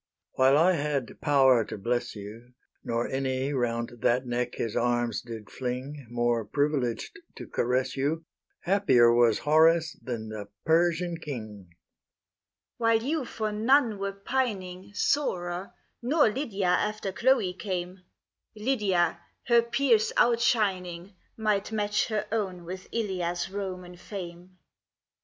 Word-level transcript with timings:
While 0.31 0.57
I 0.57 0.71
had 0.71 1.21
power 1.21 1.63
to 1.65 1.77
bless 1.77 2.15
you, 2.15 2.53
Nor 2.83 3.07
any 3.07 3.53
round 3.53 3.99
that 3.99 4.25
neck 4.25 4.55
his 4.55 4.75
arms 4.75 5.21
did 5.21 5.51
fling 5.51 6.07
More 6.09 6.43
privileged 6.43 7.19
to 7.35 7.45
caress 7.45 7.95
you, 7.95 8.25
Happier 8.61 9.13
was 9.13 9.37
Horace 9.37 9.95
than 10.01 10.29
the 10.29 10.47
Persian 10.65 11.17
king. 11.19 11.75
LYDIA. 12.79 12.79
While 12.79 13.03
you 13.19 13.25
for 13.25 13.51
none 13.51 13.99
were 13.99 14.11
pining 14.13 14.91
Sorer, 14.95 15.71
nor 16.01 16.29
Lydia 16.31 16.65
after 16.69 17.11
Chloe 17.11 17.53
came, 17.53 17.99
Lydia, 18.55 19.19
her 19.49 19.61
peers 19.61 20.11
outshining, 20.17 21.13
Might 21.37 21.71
match 21.71 22.07
her 22.07 22.25
own 22.31 22.65
with 22.65 22.87
Ilia's 22.91 23.51
Roman 23.51 23.95
fame. 23.95 24.57